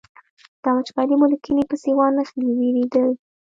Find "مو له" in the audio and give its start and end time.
1.19-1.37